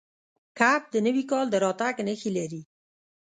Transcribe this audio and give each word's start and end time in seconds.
کب 0.59 0.81
د 0.93 0.95
نوي 1.05 1.23
کال 1.31 1.45
د 1.49 1.55
راتګ 1.63 1.95
نښې 2.07 2.29
لري. 2.37 2.61